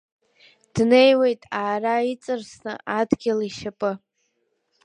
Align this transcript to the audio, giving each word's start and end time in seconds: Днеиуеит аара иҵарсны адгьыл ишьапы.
Днеиуеит 0.73 1.41
аара 1.61 1.95
иҵарсны 2.11 2.73
адгьыл 2.97 3.39
ишьапы. 3.47 3.91